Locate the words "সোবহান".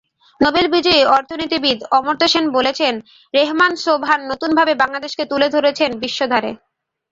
3.83-4.21